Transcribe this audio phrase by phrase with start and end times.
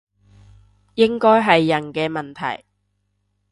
[0.95, 2.65] 應該係人嘅問題